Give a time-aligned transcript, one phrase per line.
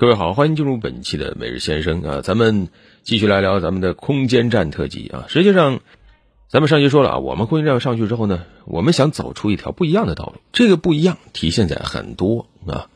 [0.00, 2.70] 各位好，欢迎进入本期的每日先生啊，咱们
[3.02, 5.26] 继续来聊咱们的空间站特辑啊。
[5.28, 5.80] 实际上，
[6.48, 10.36] 咱们上期说了啊，我们空间站上去之后呢，我们想走出一条不一样的道路。
[10.54, 12.88] 这个不一样体现在很多啊。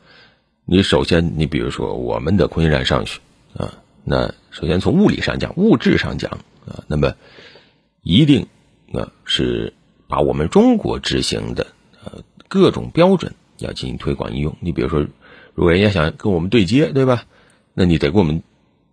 [0.65, 3.19] 你首先，你比如说我们的空间站上去
[3.55, 6.31] 啊，那首先从物理上讲、物质上讲
[6.67, 7.13] 啊，那么
[8.01, 8.47] 一定
[8.93, 9.73] 啊是
[10.07, 11.67] 把我们中国执行的
[12.03, 14.57] 呃各种标准要进行推广应用。
[14.59, 15.05] 你比如说。
[15.55, 17.23] 如果人家想跟我们对接，对吧？
[17.73, 18.43] 那你得跟我们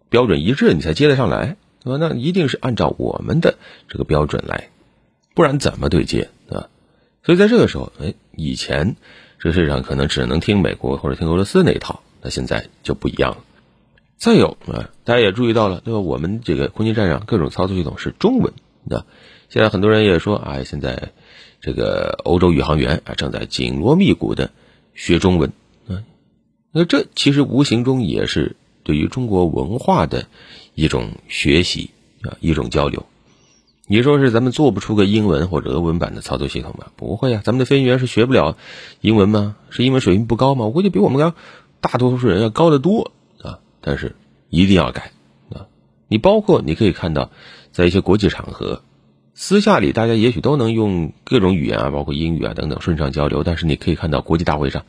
[0.09, 1.99] 标准一致，你才接得上来，对吧？
[2.01, 3.57] 那一定是按照我们的
[3.89, 4.71] 这个标准来，
[5.35, 6.69] 不然怎么对接，对吧？
[7.25, 8.97] 所以在这个时候，哎，以前
[9.39, 13.39] 这世界上可能只能听美国或者听俄罗斯那一套，那现在就不一样了。
[14.17, 15.99] 再有啊，大家也注意到了，对吧？
[15.99, 18.53] 我们这个空间站上各种操作系统是中文
[18.89, 19.05] 的。
[19.49, 21.11] 现在很多人也说，哎，现在
[21.61, 24.51] 这个欧洲宇航员啊正在紧锣密鼓的
[24.95, 25.53] 学中文。
[26.73, 30.27] 那这其实无形中也是对于中国文化的
[30.75, 31.91] 一种学习
[32.23, 33.07] 啊，一种交流。
[33.87, 36.87] 你说是咱们做不出个英文或者俄文版的操作系统吗？
[36.97, 38.57] 不会啊，咱们的飞行员是学不了
[39.03, 39.57] 英文吗？
[39.69, 40.65] 是英文水平不高吗？
[40.65, 41.35] 我估计比我们刚
[41.81, 43.59] 大多数人要高得多啊。
[43.83, 44.17] 但是
[44.49, 45.13] 一定要改
[45.51, 45.67] 啊！
[46.09, 47.31] 你包括你可以看到，
[47.73, 48.83] 在一些国际场合，
[49.35, 54.85] 私下里大家也许都能用各种语言啊，包括英语啊等等顺畅交流，但是你可以看到国际大会上。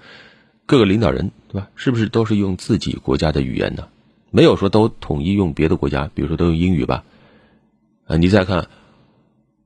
[0.65, 1.69] 各个领导人对吧？
[1.75, 3.87] 是不是都是用自己国家的语言呢？
[4.31, 7.03] 没有说都统一用别的国家，比如说都用英语吧？
[8.07, 8.67] 啊，你再看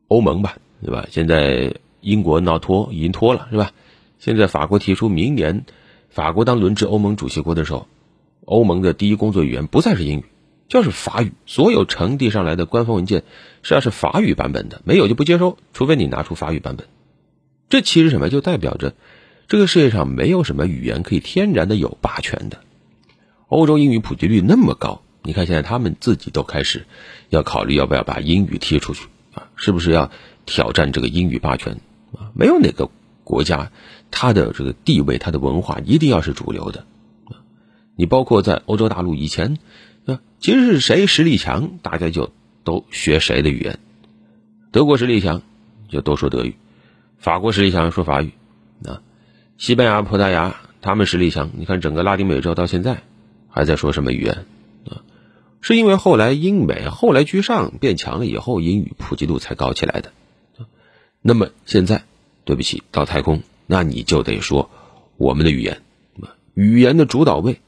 [0.08, 1.08] 欧盟吧，对吧？
[1.10, 3.72] 现在英国闹脱已经脱了，是吧？
[4.20, 5.66] 现在法国提出明年
[6.10, 7.88] 法国当轮值欧盟主席国的时候，
[8.46, 10.26] 欧盟的第一工作语言不再是英语，
[10.68, 11.32] 就是法语。
[11.46, 13.20] 所有呈递上来的官方文件
[13.62, 16.88] 实际上是法语版本的，没有就不接收，除非你拿出法语版本。
[17.70, 18.30] 这其实什么？
[18.30, 18.94] 就代表着。
[19.48, 22.60] 这个世界上没有什么语言可以天然的有霸权的。
[23.48, 26.86] 欧洲英语普及率那么高，你看现在他们自己都开始
[27.30, 29.48] 要考虑要不要把英语踢出去啊？
[29.56, 30.12] 是不是要
[30.46, 31.80] 挑战这个英语霸权
[32.14, 32.32] 啊？
[32.34, 32.90] 没有哪个
[33.24, 33.72] 国家
[34.12, 36.86] 它的这个地位、它的文化一定要是主流的
[37.26, 37.40] 啊。
[37.96, 39.58] 你包括在欧洲大陆以前
[40.06, 42.34] 啊，其实是谁实力强，大家就
[42.66, 43.80] 都学谁的语言。
[44.72, 45.42] 德国实力强
[45.88, 46.58] 就都说德语，
[47.18, 48.34] 法国实力强说法语
[48.84, 49.02] 啊。
[49.58, 51.50] 西班牙、葡萄牙，他们实力强。
[51.58, 53.02] 你看，整个拉丁美洲到现在
[53.50, 54.46] 还在说什么语言
[54.88, 55.02] 啊？
[55.62, 60.12] 是因为后来英美后来居上变强了以后，英语普及度才高起来的。
[61.24, 62.04] 那么现在，
[62.46, 64.70] 对不起，到太空，那你就得说
[65.18, 65.82] 我们的语言，
[66.54, 67.60] 语言的主导位，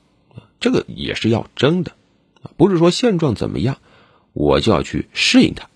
[0.59, 1.93] 这个也是要争的，
[2.55, 3.79] 不是说现状怎么样，
[4.33, 5.67] 我就要去适应它，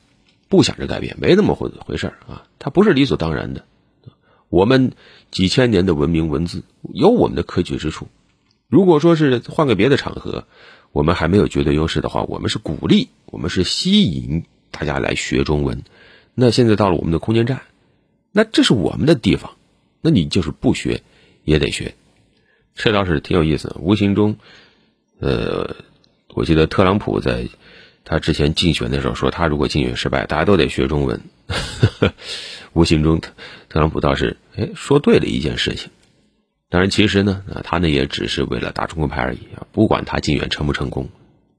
[0.48, 3.66] 不想着改变，没那么回回事啊，它不是理所当然的。
[4.54, 4.92] 我们
[5.32, 6.62] 几千年的文明文字
[6.94, 8.08] 有我们的可取之处。
[8.68, 10.46] 如果说是换个别的场合，
[10.92, 15.82] 我们还没有绝对优势的话，我们是鼓励，我们是吸引大家来学中文。
[16.36, 17.64] 那现在到了我们的空间站，
[18.32, 19.56] 那这是我们的地方，
[20.02, 21.02] 那你就是不学
[21.44, 21.96] 也得学。
[22.76, 23.76] 这倒是挺有意思。
[23.80, 24.38] 无形中，
[25.20, 25.78] 呃，
[26.36, 27.48] 我记得特朗普在
[28.06, 31.22] 他之前竞选的时候说，他如果竞选失败，大家都得学中文。
[32.74, 33.22] 无形中，
[33.70, 35.90] 特朗普倒是哎说对了一件事情。
[36.70, 39.68] 当然，其实呢，啊，他呢也只是为了打中国牌而已啊。
[39.72, 41.10] 不管他竞选成不成功，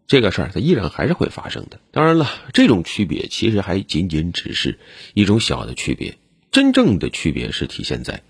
[0.07, 1.79] 这个事儿他依然还是会发生的。
[1.93, 4.79] 当然了，这种区别其实还仅仅只是
[5.15, 6.19] 一种小的区别，
[6.51, 8.23] 真正的区别是体现在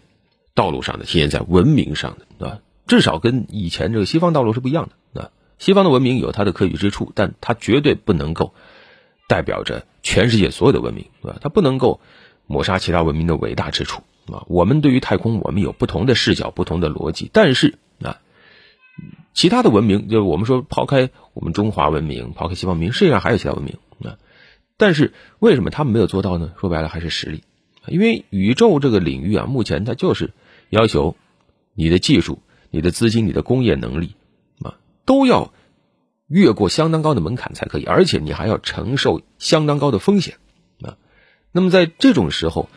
[0.55, 2.59] 道路上的，体现在文明上的，对吧？
[2.87, 5.31] 至少跟以前这个西方道路是不一样的，啊。
[5.65, 8.55] 西方的文明有它的可取之处，但它绝对不能够
[9.29, 11.39] 代表着全世界所有的文明，对吧？
[11.41, 12.01] 它不能够。
[12.47, 14.45] 抹杀其他文明的伟大之处啊！
[14.49, 17.31] 我们对于太空，我们有不同的视角、不同的逻辑。
[17.33, 18.21] 但是啊，
[19.33, 24.19] 其他的文明，就是我们说抛开我们中华文明，抛开西方文明，世界上还有其他文明啊。
[24.77, 26.53] 但是为什么他们没有做到呢？
[26.61, 27.45] 说白了还是实力。
[27.89, 30.35] 因为宇宙这个领域啊，目前它就是
[30.69, 31.17] 要求
[31.73, 34.17] 你的技术、你的资金、你的工业能力，
[35.05, 35.53] 都要
[36.27, 40.37] 越过相当高的门槛才可以，而且你还要承受相当高的风险
[40.83, 40.97] 啊。
[41.53, 42.69] 那么在这种时候，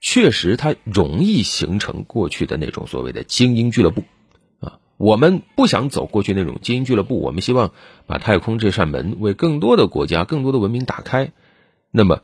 [0.00, 4.04] 确实它容易形成过去的那种所谓的精英俱乐部，
[4.60, 7.72] 啊，我们不想走过去那种精英俱乐部，我们希望
[8.06, 11.32] 把太空这扇门为更多的国家、更多的文明打开。
[11.90, 12.20] 那么，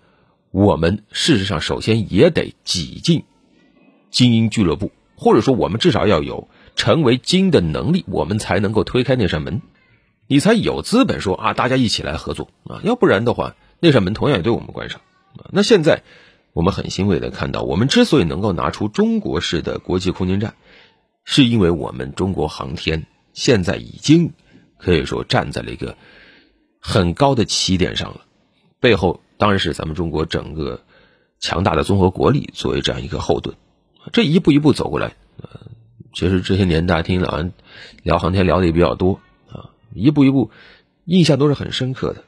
[0.51, 3.25] 我们事实上首先也得挤进
[4.11, 6.49] 精英俱乐部，或者说我们至少要有
[6.81, 9.61] 成为精的能力，我们才能够推开那扇门，
[10.27, 15.03] 你才有资本说啊，大家一起来合作啊，要不然的话，那扇门同样也对我们关上。
[15.53, 16.03] 那现在，
[16.55, 20.55] 我们很欣慰的看到，我们之所以能够拿出中国式的国际空间站，
[21.23, 23.05] 是因为我们中国航天
[23.35, 24.33] 现在已经
[24.79, 25.99] 可以说站在了一个
[26.81, 28.23] 很高的起点上了。
[28.81, 30.81] 背后当然是咱们中国整个
[31.41, 33.55] 强大的综合国力作为这样一个后盾。
[34.15, 35.61] 这一步一步走过来，呃，
[36.13, 37.53] 其实这些年大家听老安
[38.03, 39.21] 聊航天聊的也比较多
[39.51, 40.51] 啊，一步一步
[41.05, 42.25] 印象都是很深刻的。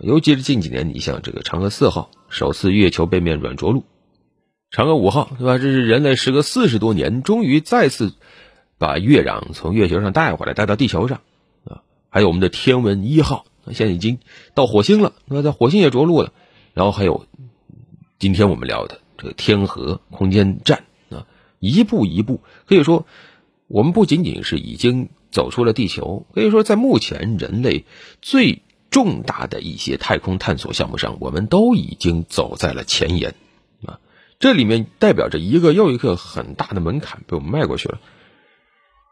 [0.00, 3.84] 尤其是近几年，你像这个嫦娥四号首次月球背面软着陆，
[4.70, 5.56] 嫦娥五号对吧？
[5.56, 8.12] 这是人类时隔四十多年终于再次
[8.76, 11.22] 把月壤从月球上带回来，带到地球上
[11.64, 11.82] 啊。
[12.10, 14.18] 还有我们的天文一号，现在已经
[14.54, 16.32] 到火星了，那在火星也着陆了。
[16.74, 17.26] 然后还有
[18.18, 20.84] 今天我们聊的这个天河空间站，
[21.58, 23.06] 一步一步可以说，
[23.66, 27.84] 我们不仅仅是已经走出了地球，可以说在目前人类
[28.22, 33.34] 最重大的一些太空探索项目上，我们都已经走在了前沿，
[33.84, 34.00] 啊，
[34.38, 38.00] 这里面代表着一个又一个很大的门槛被我们迈过去了。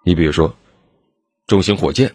[0.05, 0.55] 你比如说，
[1.47, 2.15] 中型火箭、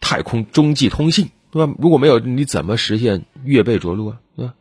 [0.00, 1.74] 太空中继通信，对吧？
[1.78, 4.20] 如果没有，你怎么实现月背着陆啊？
[4.36, 4.54] 对吧？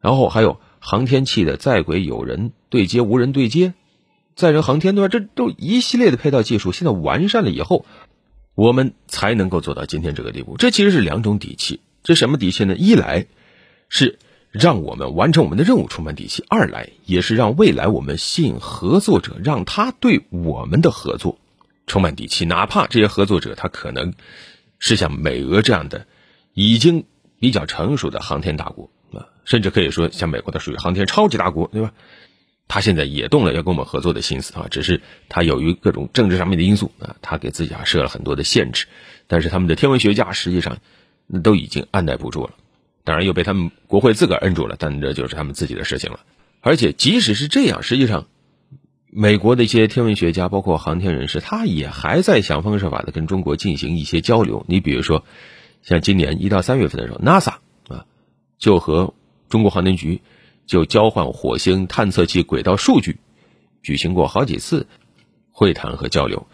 [0.00, 3.74] 然后还有航天器的在轨有人对接、无人对接、
[4.34, 5.08] 载人航天，对吧？
[5.08, 7.84] 这都一系列的配套技术，现在完善了以后。
[8.56, 11.80] 我们才能够做到今天这个地步，这其实是两种底气。
[12.04, 12.76] 这什么底气呢？
[12.76, 13.26] 一来
[13.88, 14.20] 是
[14.52, 21.40] 让我们完成我们的任务充满底气；二来也是让未来我们吸引合作者，让他对我们的合作
[21.88, 22.44] 充满底气。
[22.44, 24.14] 哪怕这些合作者他可能
[24.78, 26.06] 是像美俄这样的
[26.52, 27.06] 已经
[27.40, 31.92] 比较成熟的航天大国啊，甚至可以说像美国的属于航天超级大国，对吧？
[32.66, 38.86] 他现在也动了要跟我们合作的心思啊，只是他由于各种政治上面的因素啊，他给自己啊设了很多的限制。
[39.26, 40.78] 但是他们的天文学家实际上
[41.42, 42.54] 都已经按耐不住了，
[43.04, 46.20] 当然又被他们国会自个儿摁住了，但这就是他们自己的事情了。
[46.60, 48.26] 而且即使是这样，实际上
[49.10, 54.64] 美国的一些天文学家，包括航天人士，他也还在想方设法的跟中国进行一些交流。
[54.68, 55.24] 你比如说，
[55.82, 57.56] 像今年一到三月份的时候，NASA
[57.88, 58.06] 啊
[58.58, 59.14] 就和
[59.50, 60.22] 中国航天局。
[60.66, 63.18] 就交换火星探测器轨道数据，
[63.82, 64.86] 举行过好几次
[65.50, 66.46] 会谈和交流，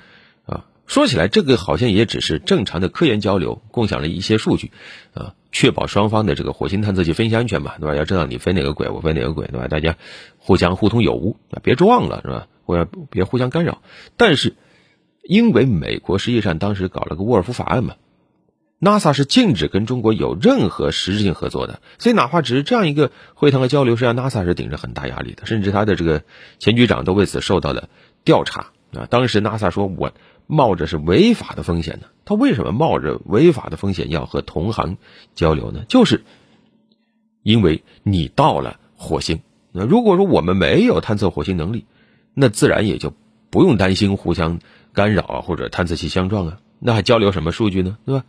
[0.47, 4.73] 啊，说起来这个好像也只是正常的科研交流，共享了一些数据，
[5.15, 7.95] 啊，确保双方的这个火星探测器飞行安全吧，对吧？
[7.95, 9.69] 要知道你飞哪个轨，我飞哪个轨，对吧？
[9.69, 9.97] 大家
[10.39, 12.47] 互相互通有无，啊，别撞了，是吧？
[12.65, 13.83] 或者别互相干扰。
[14.17, 14.57] 但是，
[15.23, 17.95] 因为美国实际上当时搞了个沃尔夫法案嘛。
[18.81, 26.23] NASA 是禁止跟中国有任何实质性合作的，所以哪怕只是这样一个会谈和交流，实际上 NASA 是顶着很大压力的，甚至他的这个
[26.59, 27.91] 前局长都为此受到了
[28.25, 29.06] 调查啊。
[29.11, 30.12] 当时 NASA 说我
[30.47, 34.97] 冒着是违法的风险呢，他为什么冒着违法的风险要和同行
[35.35, 35.85] 交流呢？
[35.87, 36.25] 就是
[37.43, 39.41] 因为你到了火星，
[39.73, 41.85] 那如果说我们没有探测火星能力，
[42.33, 43.12] 那自然也就
[43.50, 44.59] 不用担心互相
[44.94, 47.99] 干扰啊，或者探测器相撞啊，那还交流什么数据呢？
[48.06, 48.25] 对吧？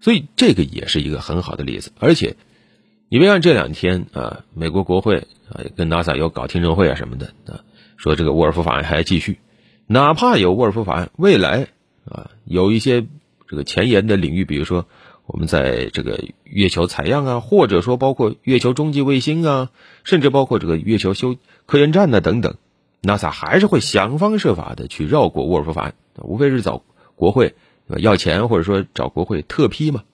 [0.00, 2.36] 所以这个也是一个很好的例子，而且，
[3.08, 7.64] 你别看这两天啊，美国国会啊跟 NASA 有搞听证会啊什么的啊，
[7.96, 9.38] 说这个沃尔夫法案还要继续，
[9.86, 11.68] 哪怕有沃尔夫法案，未来
[12.04, 13.06] 啊有一些
[13.48, 14.86] 这个前沿的领域，比如说
[15.26, 19.70] 我们在这个月球采样啊，或者说包括月球中继卫星啊，
[20.04, 22.56] 甚至包括这个月球修科研站呢等等
[23.02, 26.82] ，NASA 还是会想方设法的去绕过沃尔夫法案，无非是找
[27.14, 27.54] 国会。
[27.88, 30.04] 要钱或者说找国会特批嘛？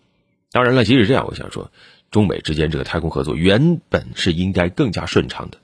[0.51, 1.71] 当然了，即使这样，我想说，
[2.11, 5.59] 中美之间这个太空合作原本是应该更加顺畅的，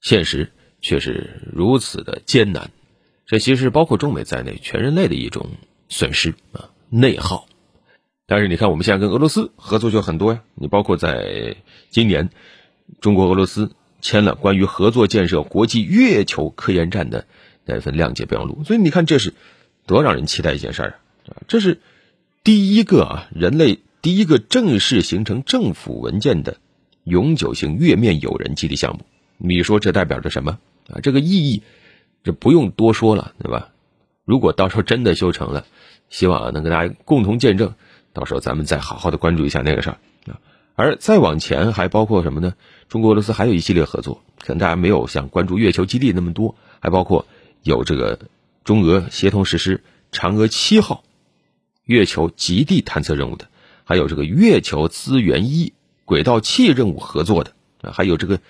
[0.00, 2.70] 现实却是如此的艰难。
[3.26, 5.48] 这其实包括中美在内全人类的一种
[5.88, 7.48] 损失啊，内耗。
[8.28, 10.42] 但是你看，我们现在跟俄罗斯合作就很多呀。
[10.54, 11.56] 你包括在
[11.90, 12.30] 今年，
[13.00, 17.26] 中国俄罗斯签了关于合作建设国际月球科研站的
[17.64, 19.34] 那份谅解备忘录，所以你看，这是
[19.86, 20.98] 多让人期待一件事儿啊！
[21.48, 21.80] 这是
[22.44, 26.58] 第一个啊，人类第一个正式形成政府文件的
[27.04, 29.04] 永久性月面有人基地项目。
[29.38, 31.00] 你说这代表着什么啊？
[31.02, 31.62] 这个意义，
[32.24, 33.70] 这不用多说了，对吧？
[34.24, 35.66] 如果到时候真的修成了，
[36.08, 37.74] 希望能跟大家共同见证。
[38.12, 40.40] 到时候咱们再好好的关注一下那个事儿啊。
[40.74, 42.54] 而再往前还包括什么呢？
[42.88, 47.26] 中国俄罗斯还有一系列合作，可能大家没有像关注月球基地那么多，还包括
[47.62, 48.18] 有这个
[48.64, 51.02] 中俄协同实施嫦娥七号。
[51.86, 53.48] 月球极地探测任务的，
[53.84, 55.72] 还有这个月球资源一
[56.04, 58.40] 轨道器任务合作的啊，还有这个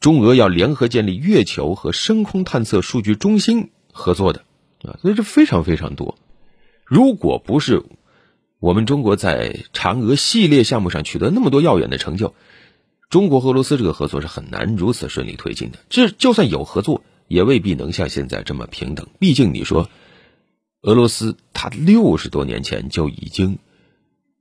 [0.00, 4.44] 中俄要联合建立月球和深空探测数据中心合作的
[4.82, 6.18] 啊，所以这非常非常多。
[6.84, 7.82] 如果不是
[8.58, 12.34] 我们中国在嫦娥系列项目上取得那么多耀眼的成就，
[13.08, 15.78] 中国和俄罗斯这个合作是很难如此顺利推进的。
[15.88, 19.06] 这就算有合作，也未必能像现在这么平等。
[19.20, 19.88] 毕竟你说
[20.82, 23.58] 俄罗斯他六十多年前就已经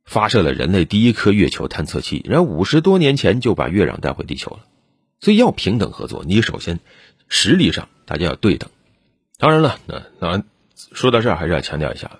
[0.03, 4.59] 发射了人类第一颗月球探测器，然后五十多年前就把月壤带回地球了。
[5.21, 6.81] 所以要平等合作，你首先
[7.29, 8.69] 实力上大家要对等。
[9.37, 10.43] 当然了，那那
[10.91, 12.19] 说到这儿还是要强调一下，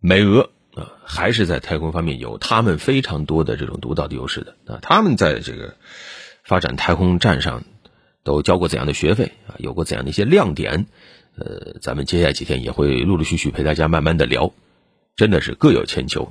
[0.00, 5.76] 美俄啊还是在太空方面有他们非常多的这种独到的优势的啊，他们在这个
[6.42, 7.64] 发展太空站上
[8.24, 10.86] 都交过怎样的学费啊，有过怎样的一些亮点。
[11.38, 14.52] 呃，咱们接下来几天也会陆陆续续陪大家慢慢的聊，
[15.14, 16.28] 真的是各有千秋，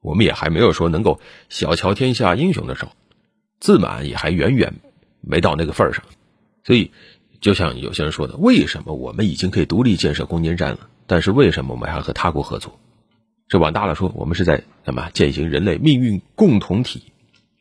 [0.00, 2.92] 我们也还没有说能够小瞧天下英雄的时候，
[3.58, 4.74] 自满也还远远
[5.20, 6.04] 没到那个份儿上，
[6.62, 6.92] 所以
[7.40, 12.78] 就像有些人说的，为什么我们已经可以独立建设空间站了，但是为什么我们还要和他国合作？
[13.48, 17.02] 这往大了说，我们是在什么践行人类命运共同体？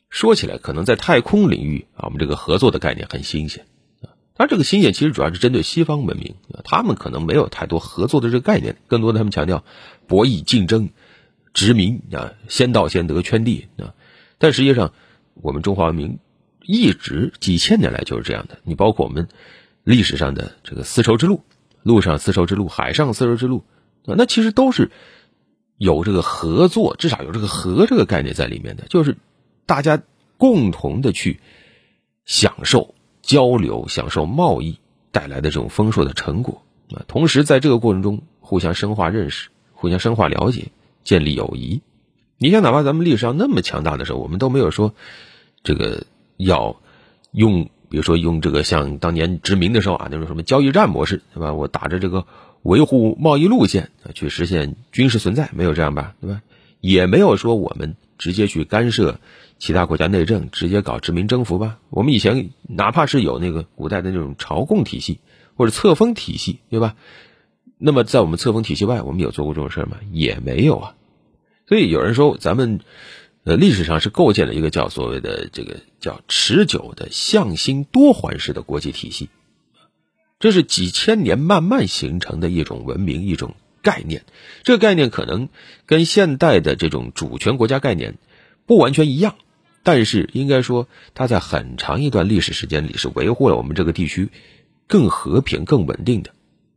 [0.10, 3.66] 说起来，可能在太空领域啊，我们这个合作的概念很新鲜。
[4.36, 9.64] 它这个新鲜其实主要是针对西方文明，他们可能没有太多合作的这个概念，更多的他们强调
[10.08, 10.90] 博弈竞争、
[11.54, 13.94] 殖民啊，先到先得圈地啊。
[14.40, 14.92] 但实际上，
[15.36, 16.18] 我们中华文明
[16.64, 18.58] 一直几千年来就是这样的。
[18.64, 19.28] 你包括我们
[19.84, 21.44] 历史上的这个丝绸之路，
[21.84, 23.64] 陆上丝绸之路、海上丝绸之路
[24.06, 24.90] 啊，那其实都是
[25.78, 29.16] 有这个合作，至少有这个和这个概念在里面的，就是
[29.68, 30.02] 大家
[30.38, 31.40] 共同的去
[32.26, 32.96] 享受。
[33.24, 34.78] 交流、享受贸易
[35.12, 36.62] 带来的这种丰硕的成果
[36.94, 40.68] 啊，同时在这个过程中互相深化认识、互相深化了解、
[41.04, 41.82] 建立友谊。
[42.38, 44.94] 你像哪怕咱们历史上那么强大的时候，我们都没有说
[45.64, 46.04] 这个
[46.36, 46.76] 要
[47.32, 51.54] 用，比如说用这个像当年殖民的时候啊那种什么交易战模式，对吧？
[51.54, 52.26] 我打着这个
[52.62, 56.16] 维护贸易路线啊去实现军事存在，没有这样吧？
[56.20, 56.42] 对吧？
[56.82, 59.20] 也没有说我们直接去干涉。
[59.60, 61.80] 其他国家内政直接搞殖民征服吧？
[61.90, 65.20] 我们以前哪怕是有那个古代的那种朝贡体系
[65.56, 66.96] 或者册封体系，对吧？
[67.78, 69.98] 那么在我们册封体系外，我们有做过这种事吗？
[70.12, 70.96] 也没有啊。
[71.68, 72.80] 所以有人说，咱们
[73.44, 79.30] 呃历史上是构建了一个叫所谓的这个叫持久的向心多环式的国际体系，
[80.40, 84.24] 这是几千年慢慢形成的一种文明一种概念。
[84.64, 85.50] 这个概念可能
[85.86, 88.16] 跟现代的这种主权国家概念
[88.66, 89.36] 不完全一样。
[89.86, 94.30] 但是应该说，它在很长一段历史时间里是维护了我们这个地区
[94.88, 96.32] 更和平、更稳定的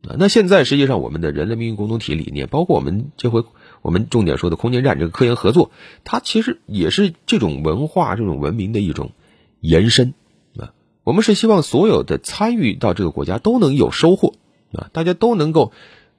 [0.09, 0.17] 啊。
[0.19, 3.45] 那现在实际上，我们的人类命运共同体理念，包括我们这回
[3.81, 5.71] 我们重点说的空间站这个科研合作，
[6.03, 9.13] 它其实也是这种文化、这种文明的一种
[9.61, 10.13] 延伸
[10.59, 10.73] 啊。
[11.05, 14.35] 我们是希望所有的参与到这个国家都能有收获
[14.73, 15.71] 啊，大家都能够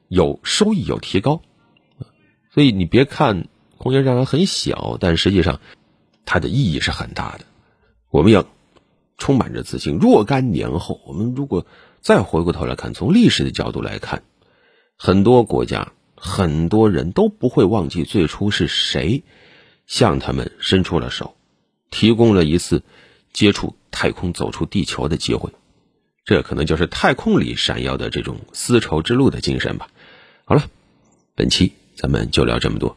[0.08, 1.42] 有收益、有提高。
[2.52, 3.48] 所以你别看
[3.78, 5.60] 空间站很小，但实际上。
[6.30, 7.46] 它的意义是很大的，
[8.10, 8.46] 我们要
[9.18, 9.98] 充满着自信。
[9.98, 11.66] 若干年后，我们如果
[12.02, 14.24] 再回过头来看，从历史的角度来看，
[14.98, 19.24] 很多国家、很多人都不会忘记最初是谁
[19.86, 21.38] 向他们伸出了手，
[21.92, 22.84] 提供了一次
[23.32, 25.54] 接触太空、走出地球的机会。
[26.26, 29.88] 这可能就是太空里闪耀的这种丝绸之路的精神吧。
[30.50, 30.64] 好了，
[31.36, 32.96] 本期咱们就聊这么多。